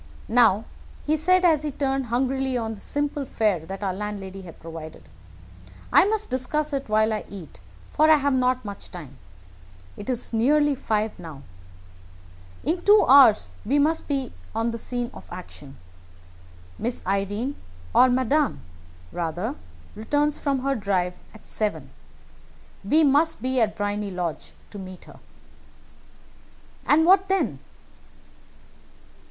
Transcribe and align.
Now," 0.27 0.65
he 1.05 1.15
said, 1.15 1.45
as 1.45 1.61
he 1.61 1.69
turned 1.69 2.07
hungrily 2.07 2.57
on 2.57 2.73
the 2.73 2.81
simple 2.81 3.23
fare 3.23 3.63
that 3.67 3.83
our 3.83 3.93
landlady 3.93 4.41
had 4.41 4.59
provided, 4.59 5.07
"I 5.93 6.05
must 6.05 6.31
discuss 6.31 6.73
it 6.73 6.89
while 6.89 7.13
I 7.13 7.23
eat, 7.29 7.59
for 7.91 8.09
I 8.09 8.15
have 8.17 8.33
not 8.33 8.65
much 8.65 8.89
time. 8.89 9.19
It 9.95 10.09
is 10.09 10.33
nearly 10.33 10.73
five 10.73 11.19
now. 11.19 11.43
In 12.63 12.81
two 12.83 13.05
hours 13.07 13.53
we 13.63 13.77
must 13.77 14.07
be 14.07 14.33
on 14.55 14.71
the 14.71 14.79
scene 14.79 15.11
of 15.13 15.27
action. 15.31 15.77
Miss 16.79 17.03
Irene, 17.05 17.55
or 17.93 18.09
Madame, 18.09 18.61
rather, 19.11 19.53
returns 19.93 20.39
from 20.39 20.61
her 20.63 20.73
drive 20.73 21.13
at 21.35 21.45
seven. 21.45 21.91
We 22.83 23.03
must 23.03 23.39
be 23.39 23.61
at 23.61 23.75
Briony 23.75 24.09
Lodge 24.09 24.53
to 24.71 24.79
meet 24.79 25.05
her." 25.05 25.19
"And 26.87 27.05
what 27.05 27.27
then?" 27.27 27.59